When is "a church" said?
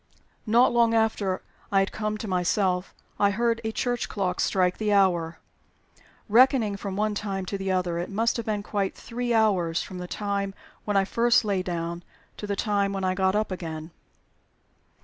3.63-4.09